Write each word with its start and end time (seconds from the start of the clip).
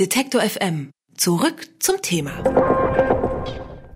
Detektor 0.00 0.40
FM. 0.40 0.90
Zurück 1.16 1.68
zum 1.78 2.02
Thema. 2.02 2.32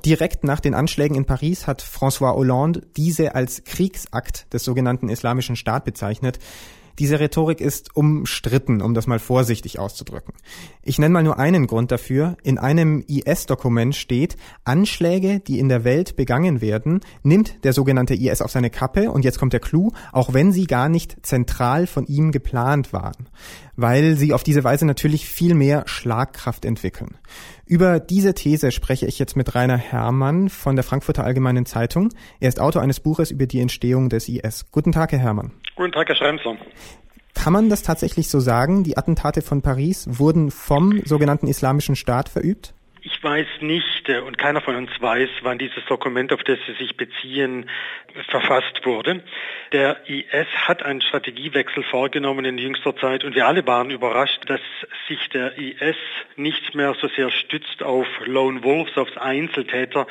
Direkt 0.04 0.44
nach 0.44 0.60
den 0.60 0.74
Anschlägen 0.74 1.16
in 1.16 1.24
Paris 1.24 1.66
hat 1.66 1.82
François 1.82 2.36
Hollande 2.36 2.86
diese 2.96 3.34
als 3.34 3.64
Kriegsakt 3.64 4.46
des 4.54 4.62
sogenannten 4.62 5.08
Islamischen 5.08 5.56
Staat 5.56 5.84
bezeichnet. 5.84 6.38
Diese 6.98 7.20
Rhetorik 7.20 7.60
ist 7.60 7.94
umstritten, 7.94 8.82
um 8.82 8.92
das 8.92 9.06
mal 9.06 9.20
vorsichtig 9.20 9.78
auszudrücken. 9.78 10.34
Ich 10.82 10.98
nenne 10.98 11.12
mal 11.12 11.22
nur 11.22 11.38
einen 11.38 11.66
Grund 11.66 11.92
dafür. 11.92 12.36
In 12.42 12.58
einem 12.58 13.04
IS-Dokument 13.06 13.94
steht, 13.94 14.36
Anschläge, 14.64 15.38
die 15.40 15.60
in 15.60 15.68
der 15.68 15.84
Welt 15.84 16.16
begangen 16.16 16.60
werden, 16.60 17.00
nimmt 17.22 17.64
der 17.64 17.72
sogenannte 17.72 18.14
IS 18.14 18.42
auf 18.42 18.50
seine 18.50 18.70
Kappe 18.70 19.10
und 19.12 19.24
jetzt 19.24 19.38
kommt 19.38 19.52
der 19.52 19.60
Clou, 19.60 19.92
auch 20.12 20.34
wenn 20.34 20.52
sie 20.52 20.66
gar 20.66 20.88
nicht 20.88 21.24
zentral 21.24 21.86
von 21.86 22.06
ihm 22.06 22.32
geplant 22.32 22.92
waren, 22.92 23.28
weil 23.76 24.16
sie 24.16 24.32
auf 24.32 24.42
diese 24.42 24.64
Weise 24.64 24.84
natürlich 24.84 25.28
viel 25.28 25.54
mehr 25.54 25.84
Schlagkraft 25.86 26.64
entwickeln. 26.64 27.16
Über 27.64 28.00
diese 28.00 28.34
These 28.34 28.72
spreche 28.72 29.06
ich 29.06 29.18
jetzt 29.18 29.36
mit 29.36 29.54
Rainer 29.54 29.76
Herrmann 29.76 30.48
von 30.48 30.74
der 30.74 30.82
Frankfurter 30.82 31.22
Allgemeinen 31.22 31.66
Zeitung. 31.66 32.08
Er 32.40 32.48
ist 32.48 32.60
Autor 32.60 32.80
eines 32.80 32.98
Buches 32.98 33.30
über 33.30 33.46
die 33.46 33.60
Entstehung 33.60 34.08
des 34.08 34.28
IS. 34.28 34.70
Guten 34.72 34.90
Tag, 34.90 35.12
Herr 35.12 35.18
Herrmann. 35.18 35.52
Guten 35.76 35.92
Tag, 35.92 36.08
Herr 36.08 36.16
Schremser. 36.16 36.56
Kann 37.38 37.52
man 37.52 37.68
das 37.70 37.82
tatsächlich 37.82 38.28
so 38.28 38.40
sagen? 38.40 38.82
Die 38.82 38.98
Attentate 38.98 39.42
von 39.42 39.62
Paris 39.62 40.08
wurden 40.10 40.50
vom 40.50 41.00
sogenannten 41.04 41.46
Islamischen 41.46 41.94
Staat 41.94 42.28
verübt? 42.28 42.74
Ich 43.18 43.24
weiß 43.24 43.48
nicht 43.62 44.08
äh, 44.08 44.20
und 44.20 44.38
keiner 44.38 44.60
von 44.60 44.76
uns 44.76 44.90
weiß, 45.00 45.28
wann 45.42 45.58
dieses 45.58 45.84
Dokument, 45.86 46.32
auf 46.32 46.44
das 46.44 46.56
Sie 46.68 46.74
sich 46.74 46.96
beziehen, 46.96 47.68
verfasst 48.28 48.86
wurde. 48.86 49.24
Der 49.72 50.08
IS 50.08 50.46
hat 50.68 50.84
einen 50.84 51.00
Strategiewechsel 51.00 51.82
vorgenommen 51.82 52.44
in 52.44 52.58
jüngster 52.58 52.96
Zeit 52.96 53.24
und 53.24 53.34
wir 53.34 53.48
alle 53.48 53.66
waren 53.66 53.90
überrascht, 53.90 54.42
dass 54.46 54.60
sich 55.08 55.18
der 55.30 55.58
IS 55.58 55.96
nicht 56.36 56.76
mehr 56.76 56.94
so 57.00 57.08
sehr 57.08 57.32
stützt 57.32 57.82
auf 57.82 58.06
Lone 58.24 58.62
Wolves, 58.62 58.96
auf 58.96 59.08
Einzeltäter, 59.16 60.06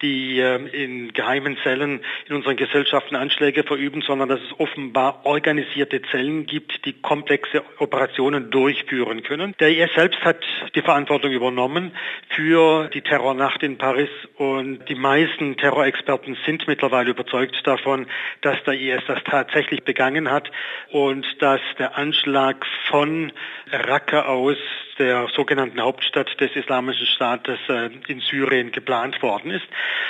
die 0.00 0.38
ähm, 0.38 0.68
in 0.68 1.12
geheimen 1.12 1.58
Zellen 1.64 2.00
in 2.28 2.36
unseren 2.36 2.56
Gesellschaften 2.56 3.16
Anschläge 3.16 3.64
verüben, 3.64 4.02
sondern 4.02 4.28
dass 4.28 4.40
es 4.40 4.60
offenbar 4.60 5.26
organisierte 5.26 6.00
Zellen 6.12 6.46
gibt, 6.46 6.84
die 6.84 6.92
komplexe 6.92 7.64
Operationen 7.78 8.52
durchführen 8.52 9.24
können. 9.24 9.52
Der 9.58 9.70
IS 9.70 9.92
selbst 9.96 10.20
hat 10.20 10.38
die 10.76 10.82
Verantwortung 10.82 11.32
übernommen 11.32 11.90
für 12.28 12.51
die 12.52 13.00
Terrornacht 13.00 13.62
in 13.62 13.78
Paris 13.78 14.10
und 14.36 14.84
die 14.88 14.94
meisten 14.94 15.56
Terrorexperten 15.56 16.36
sind 16.44 16.66
mittlerweile 16.68 17.10
überzeugt 17.10 17.56
davon, 17.64 18.06
dass 18.42 18.62
der 18.64 18.74
IS 18.74 19.02
das 19.06 19.22
tatsächlich 19.24 19.84
begangen 19.84 20.30
hat 20.30 20.50
und 20.90 21.26
dass 21.40 21.60
der 21.78 21.96
Anschlag 21.96 22.66
von 22.90 23.32
Raqqa 23.70 24.26
aus 24.26 24.58
der 24.98 25.28
sogenannten 25.34 25.80
Hauptstadt 25.80 26.38
des 26.40 26.54
Islamischen 26.54 27.06
Staates 27.06 27.58
äh, 27.68 27.90
in 28.08 28.20
Syrien 28.20 28.70
geplant 28.70 29.22
worden 29.22 29.50
ist. 29.50 29.66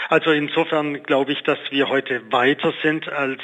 Also 0.08 0.32
insofern 0.32 1.02
glaube 1.04 1.32
ich, 1.32 1.42
dass 1.42 1.58
wir 1.70 1.88
heute 1.88 2.20
weiter 2.32 2.74
sind, 2.82 3.08
als 3.08 3.40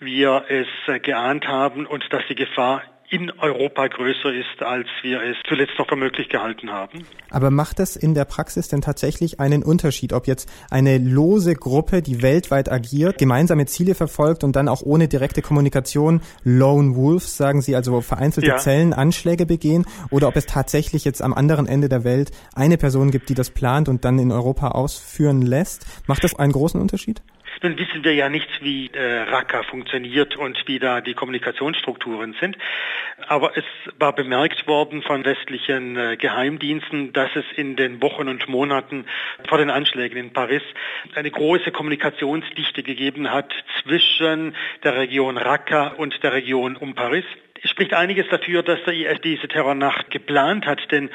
wir 0.00 0.44
es 0.48 0.68
äh, 0.86 0.98
geahnt 0.98 1.46
haben 1.46 1.84
und 1.84 2.10
dass 2.12 2.22
die 2.28 2.34
Gefahr 2.34 2.82
in 3.14 3.30
Europa 3.38 3.86
größer 3.86 4.32
ist, 4.34 4.60
als 4.60 4.88
wir 5.02 5.22
es 5.22 5.36
zuletzt 5.48 5.78
noch 5.78 5.88
für 5.88 5.94
möglich 5.94 6.28
gehalten 6.28 6.70
haben. 6.70 7.06
Aber 7.30 7.52
macht 7.52 7.78
das 7.78 7.94
in 7.94 8.12
der 8.14 8.24
Praxis 8.24 8.66
denn 8.66 8.80
tatsächlich 8.80 9.38
einen 9.38 9.62
Unterschied, 9.62 10.12
ob 10.12 10.26
jetzt 10.26 10.50
eine 10.68 10.98
lose 10.98 11.54
Gruppe, 11.54 12.02
die 12.02 12.22
weltweit 12.22 12.72
agiert, 12.72 13.18
gemeinsame 13.18 13.66
Ziele 13.66 13.94
verfolgt 13.94 14.42
und 14.42 14.56
dann 14.56 14.68
auch 14.68 14.82
ohne 14.82 15.06
direkte 15.06 15.42
Kommunikation 15.42 16.22
Lone 16.42 16.96
Wolves, 16.96 17.36
sagen 17.36 17.62
Sie, 17.62 17.76
also 17.76 18.00
vereinzelte 18.00 18.48
ja. 18.48 18.56
Zellen 18.56 18.92
Anschläge 18.92 19.46
begehen, 19.46 19.86
oder 20.10 20.26
ob 20.26 20.34
es 20.34 20.46
tatsächlich 20.46 21.04
jetzt 21.04 21.22
am 21.22 21.34
anderen 21.34 21.68
Ende 21.68 21.88
der 21.88 22.02
Welt 22.02 22.32
eine 22.52 22.78
Person 22.78 23.12
gibt, 23.12 23.28
die 23.28 23.34
das 23.34 23.50
plant 23.50 23.88
und 23.88 24.04
dann 24.04 24.18
in 24.18 24.32
Europa 24.32 24.72
ausführen 24.72 25.40
lässt? 25.40 25.86
Macht 26.08 26.24
das 26.24 26.34
einen 26.34 26.52
großen 26.52 26.80
Unterschied? 26.80 27.22
Nun 27.62 27.78
wissen 27.78 28.04
wir 28.04 28.14
ja 28.14 28.28
nicht, 28.28 28.62
wie 28.62 28.90
äh, 28.92 29.22
Raqqa 29.22 29.62
funktioniert 29.62 30.36
und 30.36 30.62
wie 30.66 30.78
da 30.78 31.00
die 31.00 31.14
Kommunikationsstrukturen 31.14 32.34
sind. 32.40 32.56
Aber 33.26 33.56
es 33.56 33.64
war 33.98 34.14
bemerkt 34.14 34.66
worden 34.66 35.02
von 35.02 35.24
westlichen 35.24 35.96
äh, 35.96 36.16
Geheimdiensten, 36.16 37.12
dass 37.12 37.30
es 37.34 37.44
in 37.56 37.76
den 37.76 38.02
Wochen 38.02 38.28
und 38.28 38.48
Monaten 38.48 39.06
vor 39.48 39.58
den 39.58 39.70
Anschlägen 39.70 40.16
in 40.18 40.32
Paris 40.32 40.62
eine 41.14 41.30
große 41.30 41.70
Kommunikationsdichte 41.72 42.82
gegeben 42.82 43.30
hat 43.30 43.52
zwischen 43.82 44.54
der 44.82 44.96
Region 44.96 45.38
Raqqa 45.38 45.88
und 45.96 46.22
der 46.22 46.32
Region 46.32 46.76
um 46.76 46.94
Paris. 46.94 47.24
Es 47.62 47.70
spricht 47.70 47.94
einiges 47.94 48.28
dafür, 48.28 48.62
dass 48.62 48.82
der 48.84 48.92
IS 48.92 49.22
diese 49.22 49.48
Terrornacht 49.48 50.10
geplant 50.10 50.66
hat, 50.66 50.90
denn 50.90 51.08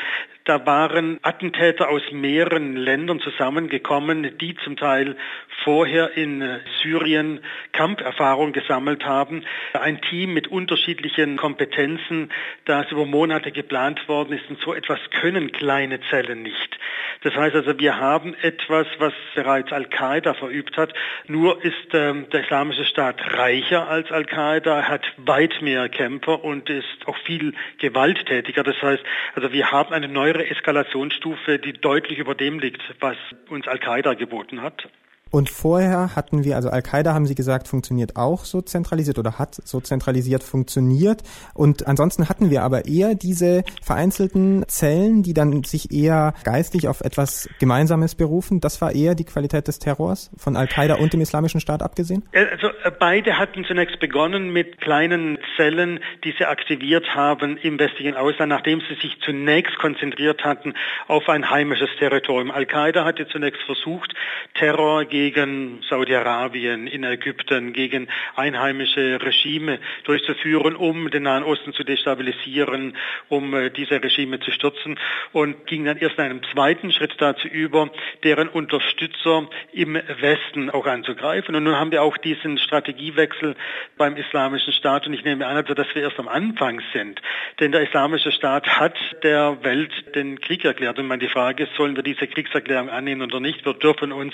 da 0.50 0.66
waren 0.66 1.20
Attentäter 1.22 1.90
aus 1.90 2.02
mehreren 2.12 2.76
Ländern 2.76 3.20
zusammengekommen, 3.20 4.36
die 4.40 4.56
zum 4.56 4.78
Teil 4.78 5.16
vorher 5.64 6.18
in 6.18 6.44
Syrien 6.82 7.42
Kampferfahrung 7.72 8.52
gesammelt 8.52 9.06
haben. 9.06 9.44
Ein 9.74 10.02
Team 10.02 10.34
mit 10.34 10.48
unterschiedlichen 10.48 11.38
Kompetenzen, 11.38 12.32
das 12.66 12.90
über 12.92 13.06
Monate 13.06 13.52
geplant 13.52 14.08
worden 14.10 14.34
ist 14.34 14.50
und 14.50 14.60
so 14.62 14.74
etwas 14.74 15.00
können 15.22 15.52
kleine 15.52 16.00
Zellen 16.10 16.42
nicht. 16.42 16.80
Das 17.22 17.36
heißt 17.36 17.56
also, 17.56 17.78
wir 17.78 18.00
haben 18.00 18.34
etwas, 18.42 18.88
was 18.98 19.14
bereits 19.36 19.74
Al-Qaida 19.74 20.34
verübt 20.34 20.78
hat. 20.78 20.94
Nur 21.28 21.64
ist 21.64 21.94
ähm, 21.94 22.30
der 22.32 22.46
Islamische 22.46 22.86
Staat 22.86 23.20
reicher 23.34 23.90
als 23.90 24.10
Al-Qaida, 24.10 24.84
hat 24.84 25.06
weit 25.18 25.62
mehr 25.62 25.90
Kämpfer 25.90 26.44
und 26.44 26.70
ist 26.70 26.86
auch 27.08 27.18
viel 27.26 27.54
gewalttätiger. 27.80 28.64
Das 28.64 28.82
heißt, 28.82 29.04
also 29.36 29.52
wir 29.52 29.70
haben 29.70 29.94
eine 29.94 30.08
neuere 30.08 30.39
Eskalationsstufe, 30.48 31.60
die 31.60 31.74
deutlich 31.74 32.20
über 32.20 32.36
dem 32.36 32.60
liegt, 32.60 32.82
was 33.00 33.18
uns 33.50 33.68
Al-Qaida 33.68 34.14
geboten 34.14 34.62
hat. 34.62 34.90
Und 35.32 35.50
vorher 35.50 36.16
hatten 36.16 36.44
wir, 36.44 36.56
also 36.56 36.70
Al-Qaida 36.70 37.14
haben 37.14 37.26
Sie 37.26 37.36
gesagt, 37.36 37.68
funktioniert 37.68 38.16
auch 38.16 38.46
so 38.46 38.62
zentralisiert 38.62 39.20
oder 39.20 39.38
hat 39.38 39.56
so 39.56 39.80
zentralisiert 39.80 40.44
funktioniert. 40.44 41.22
Und 41.54 41.88
ansonsten 41.88 42.30
hatten 42.30 42.50
wir 42.50 42.64
aber 42.64 42.86
eher 42.86 43.16
diese 43.16 43.64
vereinzelten 43.84 44.66
Zellen, 44.68 45.22
die 45.22 45.34
dann 45.34 45.64
sich 45.64 45.92
eher 45.92 46.34
geistlich 46.44 46.88
auf 46.88 47.02
etwas 47.02 47.48
Gemeinsames 47.60 48.16
berufen. 48.16 48.60
Das 48.60 48.82
war 48.82 48.94
eher 48.94 49.14
die 49.14 49.24
Qualität 49.24 49.68
des 49.68 49.80
Terrors 49.80 50.32
von 50.38 50.56
Al-Qaida 50.56 50.96
und 50.96 51.14
dem 51.14 51.22
Islamischen 51.22 51.60
Staat 51.60 51.84
abgesehen? 51.84 52.24
Äh, 52.32 52.46
also 52.52 52.68
äh, 52.84 52.92
beide 52.98 53.38
hatten 53.38 53.66
zunächst 53.66 54.00
begonnen 54.00 54.52
mit 54.52 54.82
kleinen 54.82 55.38
Zellen, 55.58 56.00
die 56.24 56.34
sie 56.38 56.46
aktiviert 56.46 57.14
haben 57.14 57.58
im 57.58 57.78
westlichen 57.78 58.16
Ausland, 58.16 58.50
nachdem 58.50 58.82
sie 58.82 58.96
sich 58.96 59.20
zunächst 59.22 59.78
konzentriert 59.78 60.44
hatten 60.44 60.74
auf 61.08 61.30
ein 61.30 61.50
heimisches 61.50 61.90
Territorium. 62.00 62.52
Al-Qaida 62.52 63.06
hatte 63.06 63.28
zunächst 63.28 63.62
versucht, 63.64 64.14
Terror 64.56 65.06
gegen 65.06 65.19
gegen 65.20 65.82
Saudi-Arabien, 65.90 66.88
in 66.88 67.04
Ägypten, 67.04 67.74
gegen 67.74 68.08
einheimische 68.36 69.20
Regime 69.22 69.80
durchzuführen, 70.06 70.78
um 70.78 71.10
den 71.10 71.24
Nahen 71.24 71.44
Osten 71.44 71.74
zu 71.74 71.84
destabilisieren, 71.84 72.96
um 73.28 73.54
äh, 73.54 73.70
diese 73.70 74.02
Regime 74.02 74.40
zu 74.40 74.52
stürzen 74.52 75.00
und 75.34 75.68
ging 75.68 75.86
dann 75.86 75.98
erst 75.98 76.18
in 76.18 76.24
einem 76.24 76.42
zweiten 76.54 76.92
Schritt 76.92 77.16
dazu 77.18 77.48
über, 77.48 77.90
deren 78.24 78.48
Unterstützer 78.48 79.50
im 79.74 79.96
Westen 79.96 80.70
auch 80.70 80.86
anzugreifen. 80.86 81.54
Und 81.56 81.64
nun 81.66 81.76
haben 81.76 81.92
wir 81.92 82.02
auch 82.02 82.18
diesen 82.18 82.58
Strategiewechsel 82.58 83.56
beim 83.98 84.16
Islamischen 84.16 84.72
Staat 84.74 85.06
und 85.06 85.14
ich 85.14 85.26
nehme 85.26 85.48
an, 85.48 85.58
also, 85.58 85.74
dass 85.74 85.94
wir 85.94 86.04
erst 86.04 86.20
am 86.20 86.30
Anfang 86.30 86.82
sind. 86.94 87.22
Denn 87.60 87.74
der 87.74 87.82
Islamische 87.82 88.32
Staat 88.32 88.68
hat 88.80 88.98
der 89.24 89.58
Welt 89.64 89.92
den 90.16 90.40
Krieg 90.40 90.64
erklärt. 90.64 90.98
Und 90.98 91.08
man 91.08 91.20
Frage 91.30 91.64
ist, 91.64 91.76
sollen 91.76 91.96
wir 91.96 92.04
diese 92.04 92.28
Kriegserklärung 92.28 92.90
annehmen 92.90 93.22
oder 93.22 93.40
nicht? 93.40 93.66
Wir 93.66 93.74
dürfen 93.74 94.12
uns 94.12 94.34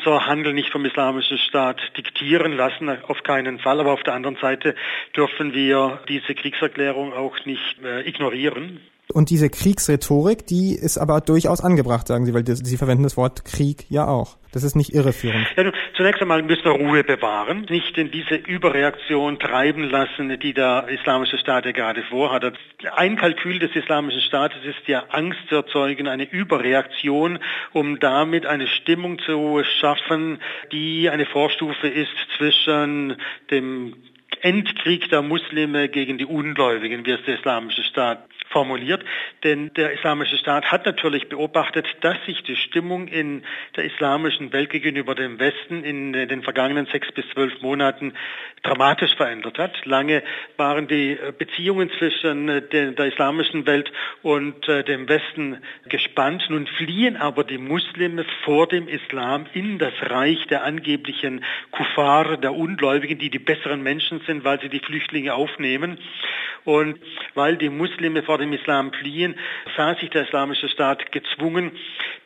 unser 0.00 0.26
Handeln 0.26 0.54
nicht 0.54 0.70
vom 0.70 0.84
Islamischen 0.84 1.38
Staat 1.38 1.80
diktieren 1.96 2.52
lassen, 2.52 2.88
auf 3.04 3.22
keinen 3.22 3.58
Fall. 3.58 3.80
Aber 3.80 3.92
auf 3.92 4.02
der 4.02 4.14
anderen 4.14 4.36
Seite 4.36 4.74
dürfen 5.14 5.52
wir 5.52 6.00
diese 6.08 6.34
Kriegserklärung 6.34 7.12
auch 7.12 7.44
nicht 7.44 7.82
äh, 7.84 8.08
ignorieren. 8.08 8.80
Und 9.12 9.30
diese 9.30 9.50
Kriegsrhetorik, 9.50 10.46
die 10.46 10.74
ist 10.74 10.98
aber 10.98 11.20
durchaus 11.20 11.60
angebracht, 11.60 12.06
sagen 12.06 12.26
Sie, 12.26 12.34
weil 12.34 12.44
Sie 12.46 12.76
verwenden 12.76 13.02
das 13.02 13.16
Wort 13.16 13.44
Krieg 13.44 13.86
ja 13.88 14.06
auch. 14.06 14.36
Das 14.52 14.64
ist 14.64 14.74
nicht 14.74 14.92
irreführend. 14.92 15.46
Ja, 15.56 15.62
nun, 15.62 15.72
zunächst 15.96 16.20
einmal 16.20 16.42
müssen 16.42 16.64
wir 16.64 16.72
Ruhe 16.72 17.04
bewahren, 17.04 17.66
nicht 17.70 17.96
in 17.96 18.10
diese 18.10 18.34
Überreaktion 18.34 19.38
treiben 19.38 19.84
lassen, 19.84 20.36
die 20.40 20.52
der 20.52 20.86
Islamische 20.88 21.38
Staat 21.38 21.66
ja 21.66 21.72
gerade 21.72 22.02
vorhat. 22.02 22.52
Ein 22.96 23.16
Kalkül 23.16 23.60
des 23.60 23.74
Islamischen 23.76 24.20
Staates 24.22 24.58
ist 24.64 24.88
ja 24.88 25.04
Angst 25.10 25.38
zu 25.48 25.56
erzeugen, 25.56 26.08
eine 26.08 26.24
Überreaktion, 26.24 27.38
um 27.72 28.00
damit 28.00 28.46
eine 28.46 28.66
Stimmung 28.66 29.18
zu 29.20 29.62
schaffen, 29.80 30.40
die 30.72 31.08
eine 31.10 31.26
Vorstufe 31.26 31.86
ist 31.86 32.10
zwischen 32.36 33.16
dem 33.50 33.94
Endkrieg 34.42 35.08
der 35.10 35.22
Muslime 35.22 35.88
gegen 35.88 36.18
die 36.18 36.24
Ungläubigen, 36.24 37.04
wie 37.04 37.12
es 37.12 37.22
der 37.24 37.38
Islamische 37.38 37.82
Staat 37.84 38.24
formuliert, 38.50 39.04
denn 39.44 39.72
der 39.74 39.92
Islamische 39.92 40.36
Staat 40.36 40.70
hat 40.70 40.84
natürlich 40.84 41.28
beobachtet, 41.28 41.86
dass 42.00 42.16
sich 42.26 42.42
die 42.42 42.56
Stimmung 42.56 43.08
in 43.08 43.42
der 43.76 43.84
islamischen 43.84 44.52
Welt 44.52 44.70
gegenüber 44.70 45.14
dem 45.14 45.38
Westen 45.38 45.84
in 45.84 46.12
den 46.12 46.42
vergangenen 46.42 46.86
sechs 46.86 47.10
bis 47.12 47.24
zwölf 47.32 47.62
Monaten 47.62 48.12
dramatisch 48.62 49.14
verändert 49.14 49.58
hat. 49.58 49.86
Lange 49.86 50.22
waren 50.56 50.88
die 50.88 51.16
Beziehungen 51.38 51.90
zwischen 51.98 52.46
der, 52.46 52.98
islamischen 52.98 53.66
Welt 53.66 53.90
und 54.22 54.68
äh, 54.68 54.84
dem 54.84 55.08
Westen 55.08 55.58
gespannt. 55.88 56.44
Nun 56.48 56.66
fliehen 56.66 57.16
aber 57.16 57.44
die 57.44 57.58
Muslime 57.58 58.24
vor 58.44 58.66
dem 58.66 58.88
Islam 58.88 59.46
in 59.54 59.78
das 59.78 59.94
Reich 60.02 60.46
der 60.48 60.64
angeblichen 60.64 61.44
Kuffar, 61.70 62.36
der 62.36 62.54
Ungläubigen, 62.54 63.18
die 63.18 63.30
die 63.30 63.38
besseren 63.38 63.82
Menschen 63.82 64.20
sind, 64.26 64.44
weil 64.44 64.60
sie 64.60 64.68
die 64.68 64.80
Flüchtlinge 64.80 65.34
aufnehmen. 65.34 65.98
Und 66.64 66.98
weil 67.34 67.56
die 67.56 67.70
Muslime 67.70 68.22
vor 68.22 68.39
dem 68.40 68.52
Islam 68.52 68.92
fliehen, 68.92 69.36
sah 69.76 69.94
sich 69.94 70.10
der 70.10 70.26
Islamische 70.26 70.68
Staat 70.68 71.12
gezwungen, 71.12 71.72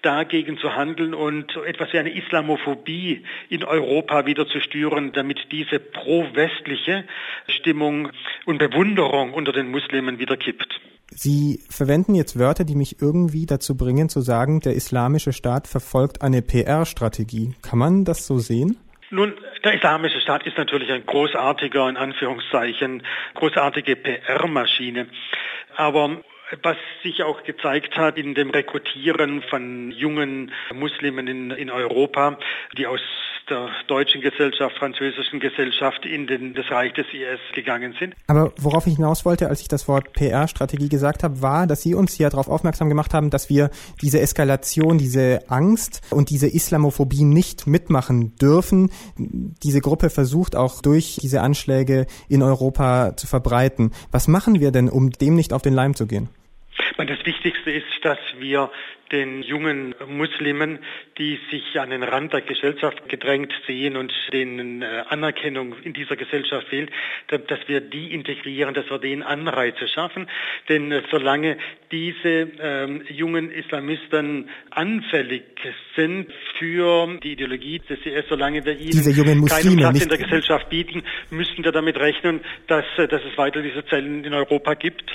dagegen 0.02 0.58
zu 0.58 0.74
handeln 0.74 1.14
und 1.14 1.56
etwas 1.66 1.92
wie 1.92 1.98
eine 1.98 2.14
Islamophobie 2.14 3.24
in 3.48 3.64
Europa 3.64 4.26
wieder 4.26 4.46
zu 4.46 4.60
steuern, 4.60 5.12
damit 5.12 5.38
diese 5.50 5.78
pro-westliche 5.78 7.04
Stimmung 7.48 8.10
und 8.46 8.58
Bewunderung 8.58 9.32
unter 9.32 9.52
den 9.52 9.70
Muslimen 9.70 10.18
wieder 10.18 10.36
kippt. 10.36 10.80
Sie 11.10 11.60
verwenden 11.68 12.14
jetzt 12.14 12.38
Wörter, 12.38 12.64
die 12.64 12.74
mich 12.74 13.00
irgendwie 13.00 13.46
dazu 13.46 13.76
bringen 13.76 14.08
zu 14.08 14.20
sagen, 14.20 14.60
der 14.60 14.74
islamische 14.74 15.32
Staat 15.32 15.68
verfolgt 15.68 16.22
eine 16.22 16.42
PR-Strategie. 16.42 17.54
Kann 17.62 17.78
man 17.78 18.04
das 18.04 18.26
so 18.26 18.38
sehen? 18.38 18.78
Nun, 19.10 19.34
der 19.64 19.74
Islamische 19.74 20.20
Staat 20.20 20.46
ist 20.46 20.58
natürlich 20.58 20.92
ein 20.92 21.06
großartiger, 21.06 21.88
in 21.88 21.96
Anführungszeichen, 21.96 23.02
großartige 23.34 23.96
PR-Maschine. 23.96 25.06
Aber 25.76 26.22
was 26.62 26.76
sich 27.02 27.22
auch 27.22 27.42
gezeigt 27.42 27.96
hat 27.96 28.18
in 28.18 28.34
dem 28.34 28.50
Rekrutieren 28.50 29.42
von 29.42 29.90
jungen 29.90 30.52
Muslimen 30.72 31.26
in, 31.26 31.50
in 31.50 31.70
Europa, 31.70 32.38
die 32.76 32.86
aus 32.86 33.00
der 33.48 33.68
deutschen 33.86 34.20
Gesellschaft, 34.20 34.76
französischen 34.78 35.40
Gesellschaft 35.40 36.06
in 36.06 36.26
den, 36.26 36.54
das 36.54 36.70
Reich 36.70 36.92
des 36.92 37.06
IS 37.12 37.40
gegangen 37.54 37.94
sind. 37.98 38.14
Aber 38.26 38.52
worauf 38.58 38.86
ich 38.86 38.96
hinaus 38.96 39.24
wollte, 39.24 39.48
als 39.48 39.60
ich 39.60 39.68
das 39.68 39.88
Wort 39.88 40.12
PR-Strategie 40.12 40.88
gesagt 40.88 41.22
habe, 41.22 41.42
war, 41.42 41.66
dass 41.66 41.82
Sie 41.82 41.94
uns 41.94 42.14
hier 42.14 42.30
darauf 42.30 42.48
aufmerksam 42.48 42.88
gemacht 42.88 43.14
haben, 43.14 43.30
dass 43.30 43.48
wir 43.48 43.70
diese 44.02 44.20
Eskalation, 44.20 44.98
diese 44.98 45.40
Angst 45.48 46.00
und 46.10 46.30
diese 46.30 46.48
Islamophobie 46.48 47.24
nicht 47.24 47.66
mitmachen 47.66 48.36
dürfen. 48.36 48.90
Diese 49.16 49.80
Gruppe 49.80 50.10
versucht 50.10 50.56
auch 50.56 50.82
durch 50.82 51.18
diese 51.20 51.40
Anschläge 51.40 52.06
in 52.28 52.42
Europa 52.42 53.16
zu 53.16 53.26
verbreiten. 53.26 53.92
Was 54.10 54.28
machen 54.28 54.60
wir 54.60 54.70
denn, 54.70 54.88
um 54.88 55.10
dem 55.10 55.34
nicht 55.34 55.52
auf 55.52 55.62
den 55.62 55.74
Leim 55.74 55.94
zu 55.94 56.06
gehen? 56.06 56.28
Das 56.96 57.26
Wichtigste 57.26 57.72
ist, 57.72 57.86
dass 58.02 58.18
wir 58.38 58.70
den 59.10 59.42
jungen 59.42 59.94
Muslimen, 60.08 60.78
die 61.18 61.38
sich 61.50 61.78
an 61.78 61.90
den 61.90 62.02
Rand 62.02 62.32
der 62.32 62.40
Gesellschaft 62.40 63.08
gedrängt 63.08 63.52
sehen 63.66 63.96
und 63.96 64.12
denen 64.32 64.82
äh, 64.82 65.04
Anerkennung 65.08 65.74
in 65.82 65.92
dieser 65.92 66.16
Gesellschaft 66.16 66.68
fehlt, 66.68 66.90
dass 67.28 67.60
wir 67.66 67.80
die 67.80 68.12
integrieren, 68.14 68.74
dass 68.74 68.88
wir 68.90 68.98
denen 68.98 69.22
Anreize 69.22 69.88
schaffen. 69.88 70.28
Denn 70.68 70.90
äh, 70.90 71.02
solange 71.10 71.58
diese 71.90 72.48
ähm, 72.60 73.02
jungen 73.08 73.50
Islamisten 73.50 74.48
anfällig 74.70 75.44
sind 75.96 76.32
für 76.58 77.18
die 77.22 77.32
Ideologie 77.32 77.80
des 77.80 77.98
IS, 78.04 78.24
solange 78.28 78.64
wir 78.64 78.78
ihnen 78.78 79.46
keinen 79.46 79.76
Platz 79.76 80.02
in 80.02 80.08
der 80.08 80.18
Gesellschaft 80.18 80.68
bieten, 80.70 81.02
müssen 81.30 81.64
wir 81.64 81.72
damit 81.72 81.98
rechnen, 81.98 82.40
dass, 82.68 82.84
äh, 82.96 83.06
dass 83.06 83.22
es 83.24 83.36
weiter 83.36 83.62
diese 83.62 83.84
Zellen 83.86 84.24
in 84.24 84.32
Europa 84.32 84.74
gibt. 84.74 85.14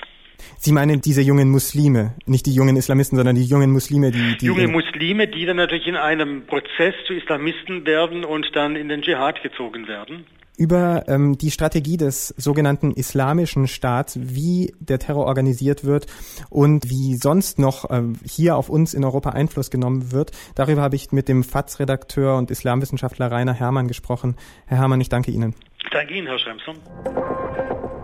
Sie 0.58 0.72
meinen 0.72 1.02
diese 1.02 1.22
jungen 1.22 1.50
Muslime, 1.50 2.16
nicht 2.26 2.46
die 2.46 2.54
jungen 2.54 2.78
Islamisten, 2.78 3.18
sondern 3.18 3.36
die 3.36 3.46
jungen 3.46 3.72
Muslime, 3.72 4.12
die, 4.12 4.38
die 4.38 4.46
junge 4.46 4.68
Muslime, 4.68 5.28
die 5.28 5.46
dann 5.46 5.58
natürlich 5.58 5.88
in 5.88 5.96
einem 5.96 6.46
Prozess 6.46 6.94
zu 7.08 7.14
Islamisten 7.14 7.86
werden 7.86 8.24
und 8.26 8.48
dann 8.56 8.76
in 8.76 8.90
den 8.90 9.02
Dschihad 9.02 9.42
gezogen 9.44 9.88
werden. 9.88 10.26
Über 10.58 11.06
ähm, 11.08 11.38
die 11.38 11.52
Strategie 11.52 11.96
des 11.96 12.28
sogenannten 12.36 12.92
Islamischen 12.92 13.66
Staats, 13.70 14.20
wie 14.22 14.74
der 14.82 15.00
Terror 15.00 15.26
organisiert 15.26 15.86
wird 15.86 16.08
und 16.50 16.90
wie 16.90 17.16
sonst 17.16 17.60
noch 17.60 17.90
ähm, 17.90 18.20
hier 18.26 18.58
auf 18.58 18.68
uns 18.68 18.94
in 18.94 19.06
Europa 19.06 19.30
Einfluss 19.30 19.72
genommen 19.72 20.12
wird, 20.12 20.32
darüber 20.56 20.82
habe 20.82 20.98
ich 20.98 21.14
mit 21.14 21.30
dem 21.30 21.46
FATS-Redakteur 21.46 22.36
und 22.36 22.52
Islamwissenschaftler 22.52 23.32
Rainer 23.32 23.54
Herrmann 23.54 23.88
gesprochen. 23.88 24.36
Herr 24.68 24.80
Herrmann, 24.80 25.00
ich 25.00 25.08
danke 25.08 25.32
Ihnen. 25.32 25.56
Ich 25.82 25.90
danke 25.92 26.14
Ihnen, 26.14 26.28
Herr 26.28 26.40
Schremson. 26.40 26.76